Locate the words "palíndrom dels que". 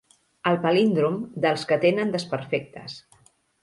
0.63-1.81